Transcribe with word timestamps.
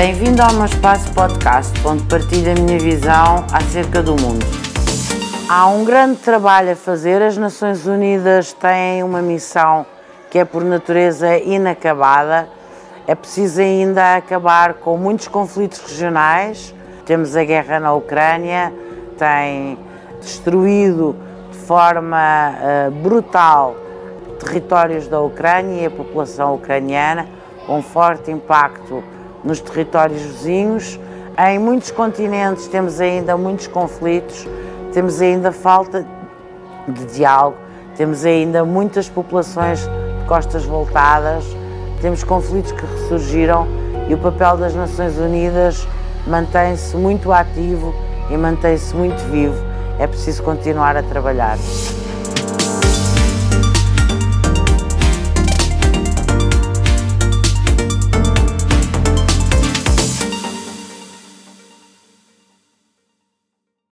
Bem-vindo 0.00 0.40
ao 0.40 0.54
meu 0.54 0.64
espaço 0.64 1.12
podcast, 1.12 1.78
onde 1.86 2.02
partilho 2.04 2.52
a 2.52 2.54
minha 2.54 2.78
visão 2.78 3.44
acerca 3.52 4.02
do 4.02 4.12
mundo. 4.12 4.46
Há 5.46 5.68
um 5.68 5.84
grande 5.84 6.16
trabalho 6.20 6.72
a 6.72 6.74
fazer, 6.74 7.20
as 7.20 7.36
Nações 7.36 7.84
Unidas 7.84 8.54
têm 8.54 9.02
uma 9.02 9.20
missão 9.20 9.84
que 10.30 10.38
é 10.38 10.44
por 10.46 10.64
natureza 10.64 11.36
inacabada. 11.36 12.48
É 13.06 13.14
preciso 13.14 13.60
ainda 13.60 14.16
acabar 14.16 14.72
com 14.72 14.96
muitos 14.96 15.28
conflitos 15.28 15.80
regionais. 15.80 16.74
Temos 17.04 17.36
a 17.36 17.44
guerra 17.44 17.78
na 17.78 17.92
Ucrânia, 17.92 18.72
tem 19.18 19.78
destruído 20.18 21.14
de 21.52 21.58
forma 21.58 22.54
uh, 22.54 22.90
brutal 22.90 23.76
territórios 24.38 25.06
da 25.08 25.20
Ucrânia 25.20 25.82
e 25.82 25.84
a 25.84 25.90
população 25.90 26.54
ucraniana, 26.54 27.28
com 27.66 27.82
forte 27.82 28.30
impacto 28.30 29.04
nos 29.44 29.60
territórios 29.60 30.20
vizinhos. 30.20 30.98
Em 31.38 31.58
muitos 31.58 31.90
continentes 31.90 32.66
temos 32.66 33.00
ainda 33.00 33.36
muitos 33.36 33.66
conflitos, 33.66 34.46
temos 34.92 35.20
ainda 35.20 35.52
falta 35.52 36.06
de 36.86 37.04
diálogo, 37.06 37.56
temos 37.96 38.24
ainda 38.24 38.64
muitas 38.64 39.08
populações 39.08 39.80
de 39.80 40.26
costas 40.26 40.64
voltadas, 40.64 41.44
temos 42.00 42.24
conflitos 42.24 42.72
que 42.72 42.84
ressurgiram 42.84 43.66
e 44.08 44.14
o 44.14 44.18
papel 44.18 44.56
das 44.56 44.74
Nações 44.74 45.16
Unidas 45.18 45.86
mantém-se 46.26 46.96
muito 46.96 47.32
ativo 47.32 47.94
e 48.30 48.36
mantém-se 48.36 48.94
muito 48.94 49.18
vivo. 49.30 49.56
É 49.98 50.06
preciso 50.06 50.42
continuar 50.42 50.96
a 50.96 51.02
trabalhar. 51.02 51.58